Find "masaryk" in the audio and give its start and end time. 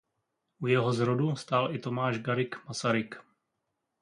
2.67-3.15